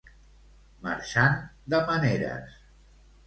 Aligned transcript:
Marxant 0.85 1.37
de 1.75 1.81
maneres. 1.91 2.57